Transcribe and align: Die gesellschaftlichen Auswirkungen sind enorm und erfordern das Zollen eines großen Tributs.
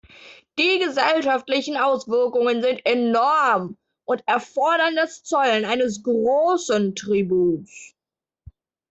Die 0.57 0.79
gesellschaftlichen 0.79 1.77
Auswirkungen 1.77 2.63
sind 2.63 2.83
enorm 2.87 3.77
und 4.03 4.23
erfordern 4.25 4.95
das 4.95 5.23
Zollen 5.23 5.63
eines 5.63 6.01
großen 6.01 6.95
Tributs. 6.95 7.93